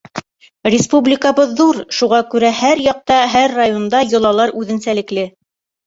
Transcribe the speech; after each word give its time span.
Республикабыҙ 0.75 1.53
ҙур, 1.59 1.83
шуға 1.99 2.23
күрә 2.33 2.53
һәр 2.63 2.83
яҡта, 2.89 3.21
һәр 3.37 3.57
районда 3.63 4.05
йолалар 4.11 4.59
үҙенсәлекле. 4.65 5.33